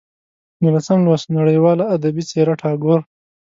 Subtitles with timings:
[0.61, 2.99] نولسم لوست: نړیواله ادبي څېره ټاګور